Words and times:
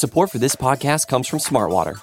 Support 0.00 0.30
for 0.30 0.38
this 0.38 0.56
podcast 0.56 1.08
comes 1.08 1.28
from 1.28 1.40
Smartwater. 1.40 2.00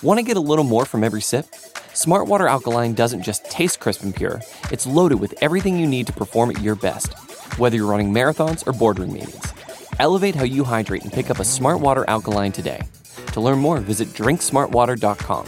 Want 0.00 0.18
to 0.18 0.22
get 0.22 0.36
a 0.36 0.40
little 0.40 0.64
more 0.64 0.84
from 0.84 1.02
every 1.02 1.20
sip? 1.20 1.46
Smartwater 1.92 2.48
Alkaline 2.48 2.94
doesn't 2.94 3.24
just 3.24 3.44
taste 3.46 3.80
crisp 3.80 4.04
and 4.04 4.14
pure, 4.14 4.40
it's 4.70 4.86
loaded 4.86 5.18
with 5.18 5.34
everything 5.42 5.76
you 5.76 5.88
need 5.88 6.06
to 6.06 6.12
perform 6.12 6.50
at 6.50 6.60
your 6.60 6.76
best, 6.76 7.14
whether 7.58 7.74
you're 7.74 7.90
running 7.90 8.12
marathons 8.12 8.64
or 8.64 8.72
boardroom 8.72 9.12
meetings. 9.12 9.52
Elevate 9.98 10.36
how 10.36 10.44
you 10.44 10.62
hydrate 10.62 11.02
and 11.02 11.12
pick 11.12 11.30
up 11.30 11.40
a 11.40 11.42
Smartwater 11.42 12.04
Alkaline 12.06 12.52
today. 12.52 12.80
To 13.32 13.40
learn 13.40 13.58
more, 13.58 13.80
visit 13.80 14.06
drinksmartwater.com. 14.10 15.46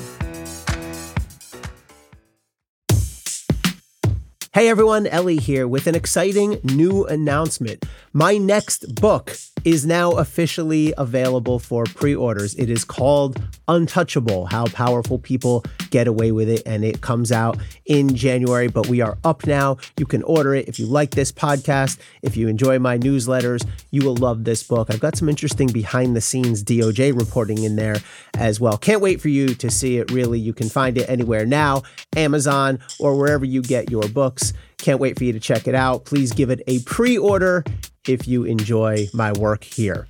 Hey 4.53 4.69
everyone, 4.69 5.07
Elie 5.07 5.37
here 5.37 5.69
with 5.69 5.87
an 5.87 5.95
exciting 5.95 6.59
new 6.65 7.05
announcement. 7.07 7.85
My 8.13 8.37
next 8.37 8.97
book 8.97 9.37
is 9.65 9.87
now 9.87 10.13
officially 10.13 10.93
available 10.99 11.59
for 11.59 11.85
pre 11.85 12.15
orders. 12.15 12.55
It 12.55 12.69
is 12.69 12.85
called 12.85 13.43
Untouchable 13.67 14.47
How 14.47 14.67
Powerful 14.67 15.19
People 15.19 15.65
Get 15.91 16.07
Away 16.07 16.33
with 16.33 16.49
It, 16.49 16.63
and 16.67 16.85
it 16.85 17.01
comes 17.01 17.33
out 17.33 17.59
in 17.87 18.15
January. 18.15 18.69
But 18.69 18.89
we 18.89 19.01
are 19.01 19.17
up 19.25 19.47
now. 19.47 19.79
You 19.99 20.07
can 20.07 20.23
order 20.23 20.55
it 20.55 20.69
if 20.69 20.79
you 20.79 20.87
like 20.87 21.13
this 21.13 21.33
podcast. 21.33 21.99
If 22.23 22.37
you 22.37 22.49
enjoy 22.49 22.79
my 22.79 22.99
newsletters, 22.99 23.67
you 23.91 24.05
will 24.05 24.17
love 24.17 24.45
this 24.45 24.63
book. 24.63 24.89
I've 24.91 25.01
got 25.01 25.17
some 25.17 25.29
interesting 25.29 25.69
behind 25.69 26.15
the 26.15 26.21
scenes 26.21 26.63
DOJ 26.63 27.19
reporting 27.19 27.65
in 27.65 27.77
there 27.77 27.97
as 28.35 28.61
well. 28.61 28.77
Can't 28.77 29.01
wait 29.01 29.21
for 29.21 29.29
you 29.29 29.55
to 29.55 29.71
see 29.71 29.99
it, 29.99 30.11
really. 30.11 30.39
You 30.39 30.53
can 30.53 30.69
find 30.69 30.99
it 30.99 31.09
anywhere 31.09 31.47
now, 31.47 31.83
Amazon, 32.17 32.81
or 32.99 33.17
wherever 33.17 33.45
you 33.45 33.63
get 33.63 33.91
your 33.91 34.09
books. 34.09 34.53
Can't 34.85 35.01
wait 35.01 35.17
for 35.17 35.25
you 35.25 35.33
to 35.33 35.41
check 35.41 35.67
it 35.67 35.75
out. 35.75 36.05
Please 36.05 36.31
give 36.33 36.51
it 36.51 36.61
a 36.67 36.79
pre 36.81 37.17
order 37.17 37.65
if 38.07 38.29
you 38.29 38.45
enjoy 38.45 39.09
my 39.15 39.33
work 39.33 39.65
here. 39.65 40.07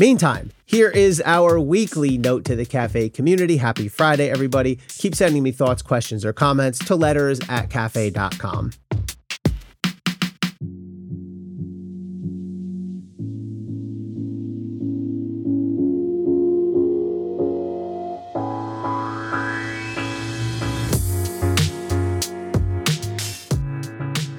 Meantime, 0.00 0.50
here 0.66 0.90
is 0.90 1.22
our 1.24 1.60
weekly 1.60 2.18
note 2.18 2.44
to 2.46 2.56
the 2.56 2.66
cafe 2.66 3.08
community. 3.08 3.58
Happy 3.58 3.86
Friday, 3.86 4.28
everybody. 4.28 4.80
Keep 4.88 5.14
sending 5.14 5.44
me 5.44 5.52
thoughts, 5.52 5.80
questions, 5.80 6.24
or 6.24 6.32
comments 6.32 6.84
to 6.86 6.96
letters 6.96 7.38
at 7.48 7.70
cafe.com. 7.70 8.72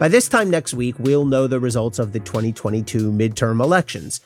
By 0.05 0.09
this 0.09 0.29
time 0.29 0.51
next 0.51 0.75
week, 0.75 0.93
we'll 0.99 1.25
know 1.25 1.47
the 1.47 1.59
results 1.59 1.97
of 1.97 2.11
the 2.11 2.19
2022 2.19 3.11
midterm 3.11 3.59
elections. 3.59 4.21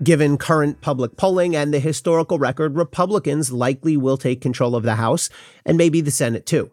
Given 0.00 0.38
current 0.38 0.80
public 0.80 1.16
polling 1.16 1.56
and 1.56 1.74
the 1.74 1.80
historical 1.80 2.38
record, 2.38 2.76
Republicans 2.76 3.50
likely 3.50 3.96
will 3.96 4.16
take 4.16 4.40
control 4.40 4.76
of 4.76 4.84
the 4.84 4.94
House 4.94 5.30
and 5.66 5.76
maybe 5.76 6.00
the 6.00 6.12
Senate 6.12 6.46
too. 6.46 6.70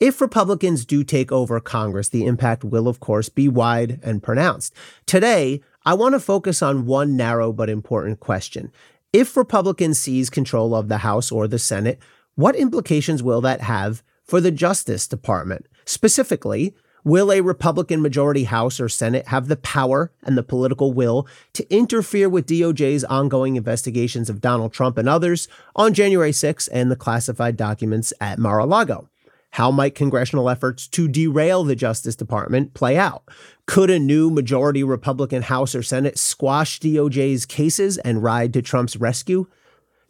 If 0.00 0.22
Republicans 0.22 0.86
do 0.86 1.04
take 1.04 1.30
over 1.30 1.60
Congress, 1.60 2.08
the 2.08 2.24
impact 2.24 2.64
will, 2.64 2.88
of 2.88 2.98
course, 2.98 3.28
be 3.28 3.46
wide 3.46 4.00
and 4.02 4.22
pronounced. 4.22 4.72
Today, 5.04 5.60
I 5.84 5.92
want 5.92 6.14
to 6.14 6.18
focus 6.18 6.62
on 6.62 6.86
one 6.86 7.14
narrow 7.14 7.52
but 7.52 7.68
important 7.68 8.20
question. 8.20 8.72
If 9.12 9.36
Republicans 9.36 9.98
seize 9.98 10.30
control 10.30 10.74
of 10.74 10.88
the 10.88 10.96
House 10.96 11.30
or 11.30 11.46
the 11.46 11.58
Senate, 11.58 11.98
what 12.36 12.56
implications 12.56 13.22
will 13.22 13.42
that 13.42 13.60
have 13.60 14.02
for 14.24 14.40
the 14.40 14.50
Justice 14.50 15.06
Department? 15.06 15.66
Specifically, 15.84 16.74
Will 17.04 17.32
a 17.32 17.40
Republican 17.40 18.02
majority 18.02 18.44
House 18.44 18.80
or 18.80 18.88
Senate 18.88 19.28
have 19.28 19.48
the 19.48 19.56
power 19.56 20.10
and 20.22 20.36
the 20.36 20.42
political 20.42 20.92
will 20.92 21.26
to 21.52 21.68
interfere 21.74 22.28
with 22.28 22.46
DOJ's 22.46 23.04
ongoing 23.04 23.56
investigations 23.56 24.28
of 24.28 24.40
Donald 24.40 24.72
Trump 24.72 24.98
and 24.98 25.08
others 25.08 25.48
on 25.76 25.94
January 25.94 26.32
6 26.32 26.68
and 26.68 26.90
the 26.90 26.96
classified 26.96 27.56
documents 27.56 28.12
at 28.20 28.38
Mar 28.38 28.58
a 28.58 28.66
Lago? 28.66 29.08
How 29.52 29.70
might 29.70 29.94
congressional 29.94 30.50
efforts 30.50 30.86
to 30.88 31.08
derail 31.08 31.64
the 31.64 31.74
Justice 31.74 32.14
Department 32.14 32.74
play 32.74 32.96
out? 32.96 33.22
Could 33.66 33.90
a 33.90 33.98
new 33.98 34.30
majority 34.30 34.84
Republican 34.84 35.42
House 35.42 35.74
or 35.74 35.82
Senate 35.82 36.18
squash 36.18 36.78
DOJ's 36.80 37.46
cases 37.46 37.98
and 37.98 38.22
ride 38.22 38.52
to 38.52 38.62
Trump's 38.62 38.96
rescue? 38.96 39.46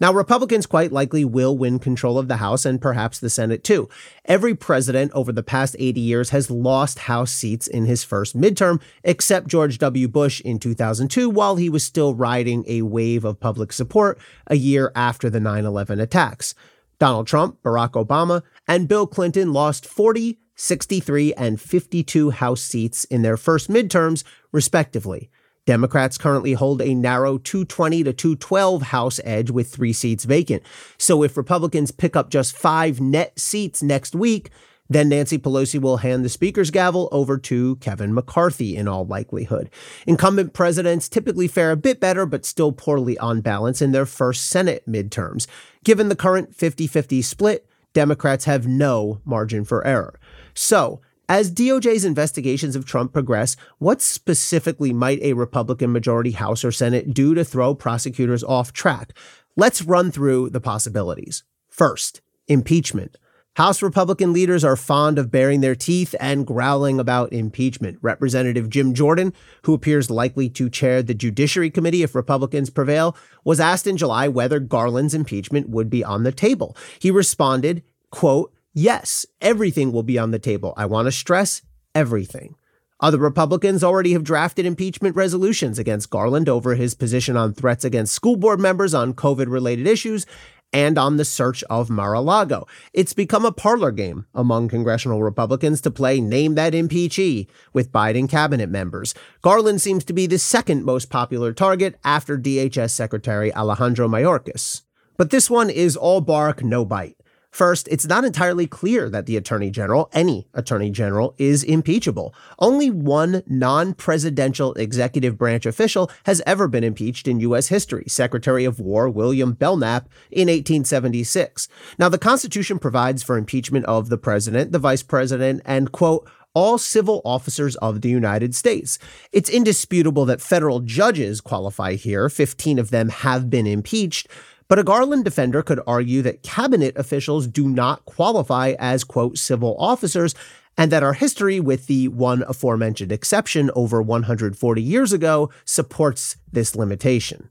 Now, 0.00 0.12
Republicans 0.12 0.66
quite 0.66 0.92
likely 0.92 1.24
will 1.24 1.58
win 1.58 1.80
control 1.80 2.18
of 2.18 2.28
the 2.28 2.36
House 2.36 2.64
and 2.64 2.80
perhaps 2.80 3.18
the 3.18 3.28
Senate 3.28 3.64
too. 3.64 3.88
Every 4.24 4.54
president 4.54 5.10
over 5.12 5.32
the 5.32 5.42
past 5.42 5.74
80 5.78 6.00
years 6.00 6.30
has 6.30 6.50
lost 6.50 7.00
House 7.00 7.32
seats 7.32 7.66
in 7.66 7.86
his 7.86 8.04
first 8.04 8.36
midterm, 8.36 8.80
except 9.02 9.48
George 9.48 9.78
W. 9.78 10.06
Bush 10.06 10.40
in 10.42 10.60
2002, 10.60 11.28
while 11.28 11.56
he 11.56 11.68
was 11.68 11.82
still 11.82 12.14
riding 12.14 12.64
a 12.68 12.82
wave 12.82 13.24
of 13.24 13.40
public 13.40 13.72
support 13.72 14.20
a 14.46 14.56
year 14.56 14.92
after 14.94 15.28
the 15.28 15.40
9 15.40 15.64
11 15.64 15.98
attacks. 15.98 16.54
Donald 17.00 17.26
Trump, 17.26 17.60
Barack 17.62 17.92
Obama, 17.92 18.42
and 18.68 18.88
Bill 18.88 19.06
Clinton 19.06 19.52
lost 19.52 19.84
40, 19.84 20.38
63, 20.54 21.34
and 21.34 21.60
52 21.60 22.30
House 22.30 22.60
seats 22.60 23.04
in 23.04 23.22
their 23.22 23.36
first 23.36 23.68
midterms, 23.68 24.22
respectively. 24.52 25.28
Democrats 25.68 26.16
currently 26.16 26.54
hold 26.54 26.80
a 26.80 26.94
narrow 26.94 27.36
220 27.36 28.02
to 28.04 28.14
212 28.14 28.80
House 28.84 29.20
edge 29.22 29.50
with 29.50 29.68
three 29.68 29.92
seats 29.92 30.24
vacant. 30.24 30.62
So 30.96 31.22
if 31.22 31.36
Republicans 31.36 31.90
pick 31.90 32.16
up 32.16 32.30
just 32.30 32.56
five 32.56 33.02
net 33.02 33.38
seats 33.38 33.82
next 33.82 34.14
week, 34.14 34.48
then 34.88 35.10
Nancy 35.10 35.36
Pelosi 35.36 35.78
will 35.78 35.98
hand 35.98 36.24
the 36.24 36.30
Speaker's 36.30 36.70
gavel 36.70 37.10
over 37.12 37.36
to 37.36 37.76
Kevin 37.76 38.14
McCarthy 38.14 38.78
in 38.78 38.88
all 38.88 39.04
likelihood. 39.04 39.68
Incumbent 40.06 40.54
presidents 40.54 41.06
typically 41.06 41.46
fare 41.46 41.72
a 41.72 41.76
bit 41.76 42.00
better, 42.00 42.24
but 42.24 42.46
still 42.46 42.72
poorly 42.72 43.18
on 43.18 43.42
balance 43.42 43.82
in 43.82 43.92
their 43.92 44.06
first 44.06 44.48
Senate 44.48 44.84
midterms. 44.88 45.46
Given 45.84 46.08
the 46.08 46.16
current 46.16 46.54
50 46.54 46.86
50 46.86 47.20
split, 47.20 47.68
Democrats 47.92 48.46
have 48.46 48.66
no 48.66 49.20
margin 49.26 49.66
for 49.66 49.86
error. 49.86 50.18
So, 50.54 51.02
as 51.28 51.52
DOJ's 51.52 52.04
investigations 52.04 52.74
of 52.74 52.86
Trump 52.86 53.12
progress, 53.12 53.56
what 53.78 54.00
specifically 54.00 54.92
might 54.92 55.20
a 55.20 55.34
Republican 55.34 55.92
majority 55.92 56.30
House 56.30 56.64
or 56.64 56.72
Senate 56.72 57.12
do 57.12 57.34
to 57.34 57.44
throw 57.44 57.74
prosecutors 57.74 58.42
off 58.42 58.72
track? 58.72 59.12
Let's 59.54 59.82
run 59.82 60.10
through 60.10 60.50
the 60.50 60.60
possibilities. 60.60 61.44
First, 61.68 62.22
impeachment. 62.46 63.18
House 63.56 63.82
Republican 63.82 64.32
leaders 64.32 64.64
are 64.64 64.76
fond 64.76 65.18
of 65.18 65.32
baring 65.32 65.62
their 65.62 65.74
teeth 65.74 66.14
and 66.20 66.46
growling 66.46 67.00
about 67.00 67.32
impeachment. 67.32 67.98
Representative 68.00 68.70
Jim 68.70 68.94
Jordan, 68.94 69.34
who 69.62 69.74
appears 69.74 70.10
likely 70.12 70.48
to 70.50 70.70
chair 70.70 71.02
the 71.02 71.12
Judiciary 71.12 71.68
Committee 71.68 72.04
if 72.04 72.14
Republicans 72.14 72.70
prevail, 72.70 73.16
was 73.44 73.58
asked 73.58 73.88
in 73.88 73.96
July 73.96 74.28
whether 74.28 74.60
Garland's 74.60 75.12
impeachment 75.12 75.68
would 75.68 75.90
be 75.90 76.04
on 76.04 76.22
the 76.22 76.30
table. 76.30 76.76
He 77.00 77.10
responded, 77.10 77.82
quote, 78.10 78.54
Yes, 78.80 79.26
everything 79.40 79.90
will 79.90 80.04
be 80.04 80.20
on 80.20 80.30
the 80.30 80.38
table. 80.38 80.72
I 80.76 80.86
want 80.86 81.06
to 81.06 81.10
stress 81.10 81.62
everything. 81.96 82.54
Other 83.00 83.18
Republicans 83.18 83.82
already 83.82 84.12
have 84.12 84.22
drafted 84.22 84.66
impeachment 84.66 85.16
resolutions 85.16 85.80
against 85.80 86.10
Garland 86.10 86.48
over 86.48 86.76
his 86.76 86.94
position 86.94 87.36
on 87.36 87.54
threats 87.54 87.84
against 87.84 88.14
school 88.14 88.36
board 88.36 88.60
members 88.60 88.94
on 88.94 89.14
COVID 89.14 89.50
related 89.50 89.88
issues 89.88 90.26
and 90.72 90.96
on 90.96 91.16
the 91.16 91.24
search 91.24 91.64
of 91.64 91.90
Mar 91.90 92.12
a 92.12 92.20
Lago. 92.20 92.68
It's 92.92 93.14
become 93.14 93.44
a 93.44 93.50
parlor 93.50 93.90
game 93.90 94.26
among 94.32 94.68
congressional 94.68 95.24
Republicans 95.24 95.80
to 95.80 95.90
play 95.90 96.20
Name 96.20 96.54
That 96.54 96.72
Impeachee 96.72 97.48
with 97.72 97.90
Biden 97.90 98.28
cabinet 98.28 98.68
members. 98.68 99.12
Garland 99.42 99.80
seems 99.80 100.04
to 100.04 100.12
be 100.12 100.28
the 100.28 100.38
second 100.38 100.84
most 100.84 101.10
popular 101.10 101.52
target 101.52 101.98
after 102.04 102.38
DHS 102.38 102.92
Secretary 102.92 103.52
Alejandro 103.52 104.06
Mayorkas. 104.06 104.82
But 105.16 105.30
this 105.30 105.50
one 105.50 105.68
is 105.68 105.96
all 105.96 106.20
bark, 106.20 106.62
no 106.62 106.84
bite. 106.84 107.17
First, 107.50 107.88
it's 107.90 108.06
not 108.06 108.24
entirely 108.24 108.66
clear 108.66 109.08
that 109.08 109.26
the 109.26 109.36
Attorney 109.36 109.70
General, 109.70 110.10
any 110.12 110.48
Attorney 110.52 110.90
General, 110.90 111.34
is 111.38 111.64
impeachable. 111.64 112.34
Only 112.58 112.90
one 112.90 113.42
non 113.46 113.94
presidential 113.94 114.74
executive 114.74 115.38
branch 115.38 115.64
official 115.64 116.10
has 116.24 116.42
ever 116.46 116.68
been 116.68 116.84
impeached 116.84 117.26
in 117.26 117.40
U.S. 117.40 117.68
history 117.68 118.04
Secretary 118.06 118.64
of 118.64 118.80
War 118.80 119.08
William 119.08 119.52
Belknap 119.52 120.08
in 120.30 120.48
1876. 120.48 121.68
Now, 121.98 122.08
the 122.08 122.18
Constitution 122.18 122.78
provides 122.78 123.22
for 123.22 123.38
impeachment 123.38 123.86
of 123.86 124.08
the 124.08 124.18
President, 124.18 124.72
the 124.72 124.78
Vice 124.78 125.02
President, 125.02 125.62
and, 125.64 125.90
quote, 125.90 126.28
all 126.54 126.76
civil 126.76 127.22
officers 127.24 127.76
of 127.76 128.00
the 128.00 128.08
United 128.08 128.54
States. 128.54 128.98
It's 129.32 129.50
indisputable 129.50 130.24
that 130.26 130.40
federal 130.40 130.80
judges 130.80 131.40
qualify 131.40 131.94
here. 131.94 132.28
15 132.28 132.78
of 132.78 132.90
them 132.90 133.10
have 133.10 133.48
been 133.48 133.66
impeached. 133.66 134.28
But 134.68 134.78
a 134.78 134.84
Garland 134.84 135.24
defender 135.24 135.62
could 135.62 135.80
argue 135.86 136.20
that 136.22 136.42
cabinet 136.42 136.96
officials 136.96 137.46
do 137.46 137.68
not 137.68 138.04
qualify 138.04 138.74
as, 138.78 139.02
quote, 139.02 139.38
civil 139.38 139.76
officers, 139.78 140.34
and 140.76 140.92
that 140.92 141.02
our 141.02 141.14
history, 141.14 141.58
with 141.58 141.86
the 141.86 142.08
one 142.08 142.44
aforementioned 142.46 143.10
exception 143.10 143.70
over 143.74 144.00
140 144.02 144.82
years 144.82 145.12
ago, 145.12 145.50
supports 145.64 146.36
this 146.52 146.76
limitation. 146.76 147.48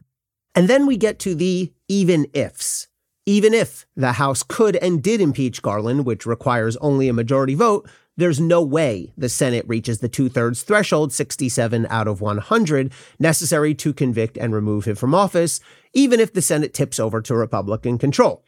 And 0.56 0.68
then 0.68 0.86
we 0.86 0.96
get 0.96 1.20
to 1.20 1.36
the 1.36 1.74
even 1.88 2.28
ifs. 2.34 2.88
Even 3.26 3.54
if 3.54 3.86
the 3.96 4.14
House 4.14 4.44
could 4.44 4.78
and 4.78 5.04
did 5.04 5.20
impeach 5.20 5.62
Garland, 5.62 6.06
which 6.06 6.26
requires 6.26 6.78
only 6.78 7.10
a 7.10 7.14
majority 7.14 7.56
vote, 7.56 7.90
there's 8.18 8.40
no 8.40 8.62
way 8.64 9.14
the 9.16 9.30
Senate 9.30 9.66
reaches 9.68 10.00
the 10.00 10.10
two 10.10 10.28
thirds 10.28 10.64
threshold, 10.64 11.14
67 11.14 11.86
out 11.90 12.08
of 12.08 12.20
100, 12.20 12.92
necessary 13.20 13.76
to 13.76 13.94
convict 13.94 14.38
and 14.38 14.54
remove 14.54 14.86
him 14.86 14.96
from 14.96 15.14
office, 15.16 15.60
even 15.94 16.20
if 16.20 16.34
the 16.34 16.42
Senate 16.42 16.74
tips 16.74 17.00
over 17.00 17.22
to 17.22 17.36
Republican 17.36 17.98
control. 17.98 18.44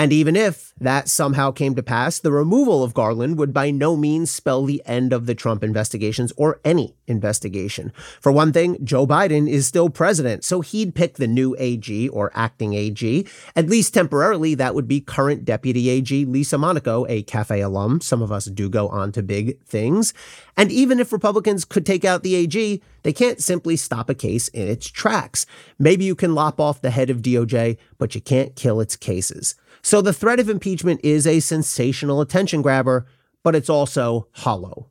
And 0.00 0.12
even 0.12 0.36
if 0.36 0.72
that 0.80 1.08
somehow 1.08 1.50
came 1.50 1.74
to 1.74 1.82
pass, 1.82 2.20
the 2.20 2.30
removal 2.30 2.84
of 2.84 2.94
Garland 2.94 3.36
would 3.36 3.52
by 3.52 3.72
no 3.72 3.96
means 3.96 4.30
spell 4.30 4.64
the 4.64 4.80
end 4.86 5.12
of 5.12 5.26
the 5.26 5.34
Trump 5.34 5.64
investigations 5.64 6.32
or 6.36 6.60
any 6.64 6.94
investigation. 7.08 7.92
For 8.20 8.30
one 8.30 8.52
thing, 8.52 8.78
Joe 8.84 9.08
Biden 9.08 9.50
is 9.50 9.66
still 9.66 9.90
president, 9.90 10.44
so 10.44 10.60
he'd 10.60 10.94
pick 10.94 11.16
the 11.16 11.26
new 11.26 11.56
AG 11.58 12.08
or 12.10 12.30
acting 12.32 12.74
AG. 12.74 13.26
At 13.56 13.68
least 13.68 13.92
temporarily, 13.92 14.54
that 14.54 14.76
would 14.76 14.86
be 14.86 15.00
current 15.00 15.44
Deputy 15.44 15.88
AG 15.88 16.24
Lisa 16.26 16.58
Monaco, 16.58 17.04
a 17.08 17.24
cafe 17.24 17.60
alum. 17.60 18.00
Some 18.00 18.22
of 18.22 18.30
us 18.30 18.44
do 18.44 18.68
go 18.68 18.86
on 18.88 19.10
to 19.12 19.22
big 19.22 19.60
things. 19.64 20.14
And 20.56 20.70
even 20.70 21.00
if 21.00 21.12
Republicans 21.12 21.64
could 21.64 21.84
take 21.84 22.04
out 22.04 22.22
the 22.22 22.36
AG, 22.36 22.82
they 23.02 23.12
can't 23.12 23.42
simply 23.42 23.76
stop 23.76 24.08
a 24.08 24.14
case 24.14 24.46
in 24.48 24.68
its 24.68 24.86
tracks. 24.86 25.44
Maybe 25.76 26.04
you 26.04 26.14
can 26.14 26.36
lop 26.36 26.60
off 26.60 26.82
the 26.82 26.90
head 26.90 27.10
of 27.10 27.22
DOJ, 27.22 27.78
but 27.96 28.14
you 28.14 28.20
can't 28.20 28.54
kill 28.54 28.80
its 28.80 28.94
cases. 28.94 29.56
So 29.82 30.00
the 30.00 30.12
threat 30.12 30.40
of 30.40 30.48
impeachment 30.48 31.00
is 31.02 31.26
a 31.26 31.40
sensational 31.40 32.20
attention 32.20 32.62
grabber, 32.62 33.06
but 33.42 33.54
it's 33.54 33.70
also 33.70 34.28
hollow. 34.32 34.90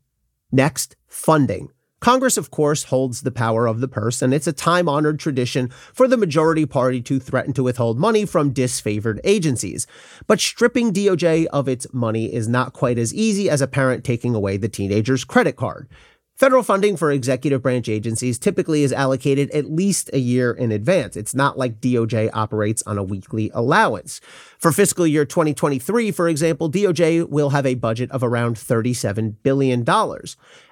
Next, 0.51 0.95
funding. 1.07 1.71
Congress, 1.99 2.37
of 2.37 2.51
course, 2.51 2.85
holds 2.85 3.21
the 3.21 3.31
power 3.31 3.65
of 3.65 3.79
the 3.79 3.87
purse, 3.87 4.21
and 4.21 4.31
it's 4.31 4.45
a 4.45 4.53
time 4.53 4.87
honored 4.87 5.19
tradition 5.19 5.69
for 5.93 6.07
the 6.07 6.15
majority 6.15 6.65
party 6.65 7.01
to 7.01 7.19
threaten 7.19 7.53
to 7.53 7.63
withhold 7.63 7.97
money 7.97 8.23
from 8.23 8.53
disfavored 8.53 9.19
agencies. 9.23 9.87
But 10.27 10.39
stripping 10.39 10.93
DOJ 10.93 11.47
of 11.47 11.67
its 11.67 11.91
money 11.91 12.31
is 12.31 12.47
not 12.47 12.73
quite 12.73 12.99
as 12.99 13.15
easy 13.15 13.49
as 13.49 13.61
a 13.61 13.67
parent 13.67 14.03
taking 14.03 14.35
away 14.35 14.57
the 14.57 14.69
teenager's 14.69 15.23
credit 15.23 15.55
card. 15.55 15.89
Federal 16.37 16.61
funding 16.61 16.95
for 16.95 17.11
executive 17.11 17.63
branch 17.63 17.89
agencies 17.89 18.37
typically 18.37 18.83
is 18.83 18.93
allocated 18.93 19.49
at 19.49 19.71
least 19.71 20.07
a 20.13 20.19
year 20.19 20.51
in 20.51 20.71
advance. 20.71 21.17
It's 21.17 21.33
not 21.33 21.57
like 21.57 21.81
DOJ 21.81 22.29
operates 22.31 22.83
on 22.83 22.99
a 22.99 23.03
weekly 23.03 23.49
allowance. 23.55 24.21
For 24.59 24.71
fiscal 24.71 25.07
year 25.07 25.25
2023, 25.25 26.11
for 26.11 26.29
example, 26.29 26.69
DOJ 26.69 27.27
will 27.27 27.49
have 27.49 27.65
a 27.65 27.73
budget 27.73 28.11
of 28.11 28.23
around 28.23 28.55
$37 28.55 29.37
billion. 29.41 29.83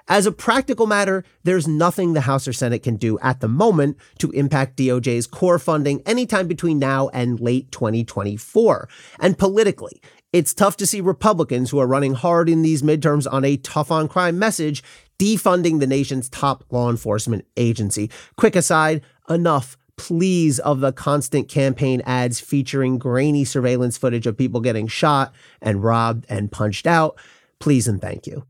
As 0.08 0.24
a 0.24 0.32
practical 0.32 0.86
matter, 0.86 1.24
there's 1.42 1.66
nothing 1.66 2.12
the 2.12 2.20
House 2.22 2.46
or 2.46 2.52
Senate 2.52 2.84
can 2.84 2.94
do 2.94 3.18
at 3.20 3.40
the 3.40 3.48
moment 3.48 3.96
to 4.18 4.30
impact 4.30 4.78
DOJ's 4.78 5.26
core 5.26 5.58
funding 5.58 6.00
anytime 6.06 6.46
between 6.46 6.78
now 6.78 7.08
and 7.08 7.40
late 7.40 7.72
2024. 7.72 8.88
And 9.18 9.36
politically, 9.36 10.00
it's 10.32 10.54
tough 10.54 10.76
to 10.76 10.86
see 10.86 11.00
Republicans 11.00 11.70
who 11.70 11.80
are 11.80 11.88
running 11.88 12.14
hard 12.14 12.48
in 12.48 12.62
these 12.62 12.82
midterms 12.82 13.26
on 13.30 13.44
a 13.44 13.56
tough 13.56 13.90
on 13.90 14.06
crime 14.06 14.38
message 14.38 14.82
defunding 15.18 15.80
the 15.80 15.86
nation's 15.86 16.28
top 16.28 16.64
law 16.70 16.88
enforcement 16.88 17.44
agency. 17.56 18.10
Quick 18.36 18.54
aside, 18.54 19.02
enough 19.28 19.76
please 19.96 20.58
of 20.60 20.80
the 20.80 20.92
constant 20.92 21.48
campaign 21.48 22.02
ads 22.04 22.38
featuring 22.38 22.98
grainy 22.98 23.44
surveillance 23.44 23.96
footage 23.96 24.26
of 24.26 24.36
people 24.36 24.60
getting 24.60 24.86
shot 24.86 25.34
and 25.60 25.82
robbed 25.82 26.26
and 26.28 26.52
punched 26.52 26.86
out. 26.86 27.18
Please 27.58 27.88
and 27.88 28.00
thank 28.00 28.26
you. 28.26 28.46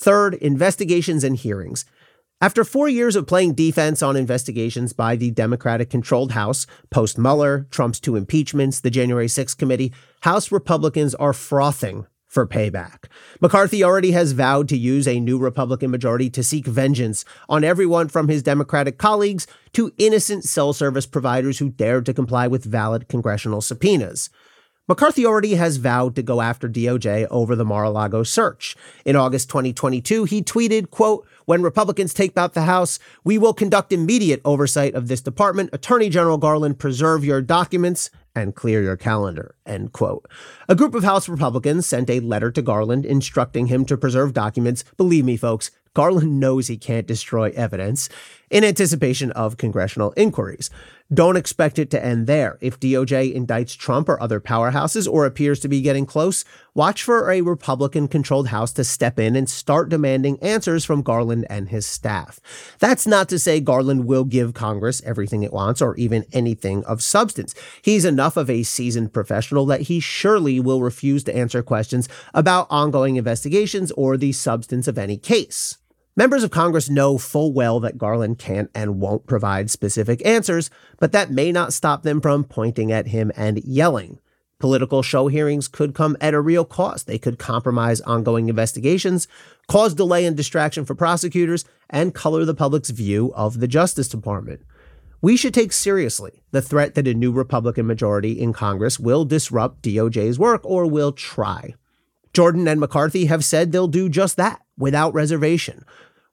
Third, 0.00 0.34
investigations 0.34 1.24
and 1.24 1.36
hearings. 1.36 1.84
After 2.40 2.64
four 2.64 2.88
years 2.88 3.16
of 3.16 3.26
playing 3.26 3.52
defense 3.52 4.02
on 4.02 4.16
investigations 4.16 4.94
by 4.94 5.14
the 5.14 5.30
Democratic 5.30 5.90
controlled 5.90 6.32
House, 6.32 6.66
post 6.90 7.18
Mueller, 7.18 7.66
Trump's 7.70 8.00
two 8.00 8.16
impeachments, 8.16 8.80
the 8.80 8.88
January 8.88 9.26
6th 9.26 9.58
committee, 9.58 9.92
House 10.22 10.50
Republicans 10.50 11.14
are 11.16 11.34
frothing 11.34 12.06
for 12.26 12.46
payback. 12.46 13.10
McCarthy 13.42 13.84
already 13.84 14.12
has 14.12 14.32
vowed 14.32 14.70
to 14.70 14.78
use 14.78 15.06
a 15.06 15.20
new 15.20 15.36
Republican 15.36 15.90
majority 15.90 16.30
to 16.30 16.42
seek 16.42 16.64
vengeance 16.64 17.26
on 17.50 17.62
everyone 17.62 18.08
from 18.08 18.28
his 18.28 18.42
Democratic 18.42 18.96
colleagues 18.96 19.46
to 19.74 19.92
innocent 19.98 20.44
cell 20.44 20.72
service 20.72 21.04
providers 21.04 21.58
who 21.58 21.68
dared 21.68 22.06
to 22.06 22.14
comply 22.14 22.46
with 22.46 22.64
valid 22.64 23.06
congressional 23.08 23.60
subpoenas. 23.60 24.30
McCarthy 24.90 25.24
already 25.24 25.54
has 25.54 25.76
vowed 25.76 26.16
to 26.16 26.22
go 26.22 26.40
after 26.40 26.68
DOJ 26.68 27.28
over 27.30 27.54
the 27.54 27.64
Mar-a-Lago 27.64 28.24
search. 28.24 28.74
In 29.04 29.14
August 29.14 29.48
2022, 29.48 30.24
he 30.24 30.42
tweeted, 30.42 30.90
quote, 30.90 31.24
when 31.44 31.62
Republicans 31.62 32.12
take 32.12 32.34
back 32.34 32.54
the 32.54 32.62
House, 32.62 32.98
we 33.22 33.38
will 33.38 33.54
conduct 33.54 33.92
immediate 33.92 34.40
oversight 34.44 34.96
of 34.96 35.06
this 35.06 35.20
department. 35.20 35.70
Attorney 35.72 36.08
General 36.08 36.38
Garland, 36.38 36.80
preserve 36.80 37.24
your 37.24 37.40
documents 37.40 38.10
and 38.34 38.56
clear 38.56 38.82
your 38.82 38.96
calendar, 38.96 39.54
end 39.64 39.92
quote. 39.92 40.28
A 40.68 40.74
group 40.74 40.96
of 40.96 41.04
House 41.04 41.28
Republicans 41.28 41.86
sent 41.86 42.10
a 42.10 42.18
letter 42.18 42.50
to 42.50 42.60
Garland 42.60 43.06
instructing 43.06 43.66
him 43.66 43.84
to 43.84 43.96
preserve 43.96 44.32
documents. 44.32 44.82
Believe 44.96 45.24
me, 45.24 45.36
folks, 45.36 45.70
Garland 45.94 46.38
knows 46.38 46.68
he 46.68 46.76
can't 46.76 47.06
destroy 47.06 47.50
evidence 47.56 48.08
in 48.48 48.64
anticipation 48.64 49.30
of 49.32 49.56
congressional 49.56 50.12
inquiries. 50.16 50.70
Don't 51.12 51.36
expect 51.36 51.80
it 51.80 51.90
to 51.90 52.04
end 52.04 52.28
there. 52.28 52.56
If 52.60 52.78
DOJ 52.78 53.34
indicts 53.34 53.76
Trump 53.76 54.08
or 54.08 54.22
other 54.22 54.40
powerhouses 54.40 55.10
or 55.10 55.26
appears 55.26 55.58
to 55.60 55.68
be 55.68 55.80
getting 55.80 56.06
close, 56.06 56.44
watch 56.72 57.02
for 57.02 57.32
a 57.32 57.40
Republican 57.40 58.06
controlled 58.06 58.48
House 58.48 58.72
to 58.74 58.84
step 58.84 59.18
in 59.18 59.34
and 59.34 59.50
start 59.50 59.88
demanding 59.88 60.38
answers 60.40 60.84
from 60.84 61.02
Garland 61.02 61.48
and 61.50 61.70
his 61.70 61.84
staff. 61.84 62.38
That's 62.78 63.08
not 63.08 63.28
to 63.30 63.40
say 63.40 63.58
Garland 63.58 64.04
will 64.04 64.22
give 64.22 64.54
Congress 64.54 65.02
everything 65.04 65.42
it 65.42 65.52
wants 65.52 65.82
or 65.82 65.96
even 65.96 66.24
anything 66.32 66.84
of 66.84 67.02
substance. 67.02 67.56
He's 67.82 68.04
enough 68.04 68.36
of 68.36 68.48
a 68.48 68.62
seasoned 68.62 69.12
professional 69.12 69.66
that 69.66 69.82
he 69.82 69.98
surely 69.98 70.60
will 70.60 70.80
refuse 70.80 71.24
to 71.24 71.36
answer 71.36 71.64
questions 71.64 72.08
about 72.34 72.68
ongoing 72.70 73.16
investigations 73.16 73.90
or 73.92 74.16
the 74.16 74.30
substance 74.30 74.86
of 74.86 74.96
any 74.96 75.16
case. 75.16 75.76
Members 76.20 76.42
of 76.42 76.50
Congress 76.50 76.90
know 76.90 77.16
full 77.16 77.50
well 77.50 77.80
that 77.80 77.96
Garland 77.96 78.38
can't 78.38 78.70
and 78.74 79.00
won't 79.00 79.26
provide 79.26 79.70
specific 79.70 80.20
answers, 80.26 80.68
but 80.98 81.12
that 81.12 81.30
may 81.30 81.50
not 81.50 81.72
stop 81.72 82.02
them 82.02 82.20
from 82.20 82.44
pointing 82.44 82.92
at 82.92 83.06
him 83.06 83.32
and 83.38 83.64
yelling. 83.64 84.18
Political 84.58 85.00
show 85.00 85.28
hearings 85.28 85.66
could 85.66 85.94
come 85.94 86.18
at 86.20 86.34
a 86.34 86.40
real 86.42 86.66
cost. 86.66 87.06
They 87.06 87.16
could 87.16 87.38
compromise 87.38 88.02
ongoing 88.02 88.50
investigations, 88.50 89.28
cause 89.66 89.94
delay 89.94 90.26
and 90.26 90.36
distraction 90.36 90.84
for 90.84 90.94
prosecutors, 90.94 91.64
and 91.88 92.14
color 92.14 92.44
the 92.44 92.52
public's 92.52 92.90
view 92.90 93.32
of 93.34 93.58
the 93.58 93.66
Justice 93.66 94.10
Department. 94.10 94.60
We 95.22 95.38
should 95.38 95.54
take 95.54 95.72
seriously 95.72 96.42
the 96.50 96.60
threat 96.60 96.96
that 96.96 97.08
a 97.08 97.14
new 97.14 97.32
Republican 97.32 97.86
majority 97.86 98.38
in 98.38 98.52
Congress 98.52 99.00
will 99.00 99.24
disrupt 99.24 99.80
DOJ's 99.80 100.38
work 100.38 100.60
or 100.64 100.84
will 100.84 101.12
try. 101.12 101.76
Jordan 102.34 102.68
and 102.68 102.78
McCarthy 102.78 103.24
have 103.24 103.42
said 103.42 103.72
they'll 103.72 103.88
do 103.88 104.10
just 104.10 104.36
that 104.36 104.60
without 104.76 105.14
reservation. 105.14 105.84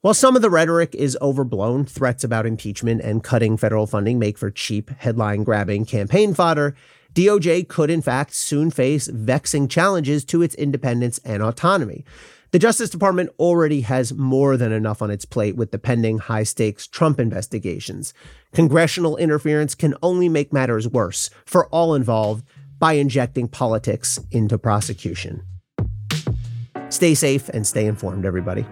While 0.08 0.14
some 0.14 0.38
of 0.38 0.42
the 0.42 0.50
rhetoric 0.50 0.96
is 0.96 1.18
overblown, 1.22 1.84
threats 1.84 2.24
about 2.24 2.46
impeachment 2.46 3.02
and 3.02 3.22
cutting 3.22 3.58
federal 3.58 3.88
funding 3.88 4.18
make 4.18 4.38
for 4.38 4.50
cheap, 4.50 4.90
headline 4.90 5.44
grabbing 5.44 5.84
campaign 5.84 6.34
fodder. 6.34 6.78
DOJ 7.14 7.68
could, 7.68 7.90
in 7.90 8.02
fact, 8.02 8.34
soon 8.34 8.72
face 8.72 9.08
vexing 9.08 9.68
challenges 9.68 10.24
to 10.24 10.42
its 10.42 10.56
independence 10.56 11.20
and 11.26 11.44
autonomy. 11.44 12.06
The 12.52 12.60
Justice 12.60 12.90
Department 12.90 13.32
already 13.38 13.82
has 13.82 14.14
more 14.14 14.56
than 14.56 14.72
enough 14.72 15.02
on 15.02 15.12
its 15.12 15.26
plate 15.26 15.58
with 15.58 15.72
the 15.72 15.78
pending 15.78 16.20
high 16.20 16.44
stakes 16.44 16.88
Trump 16.88 17.20
investigations. 17.20 18.14
Congressional 18.54 19.18
interference 19.18 19.76
can 19.76 19.94
only 20.02 20.30
make 20.30 20.54
matters 20.54 20.88
worse 20.88 21.30
for 21.46 21.68
all 21.68 21.94
involved 21.94 22.46
by 22.80 22.94
injecting 22.94 23.50
politics 23.50 24.22
into 24.32 24.58
prosecution. 24.58 25.44
Stay 26.88 27.14
safe 27.14 27.50
and 27.50 27.68
stay 27.68 27.86
informed, 27.86 28.26
everybody. 28.26 28.66